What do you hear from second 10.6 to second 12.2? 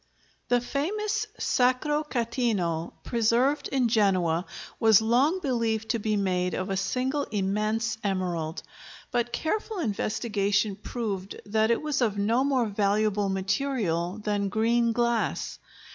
proved that it was of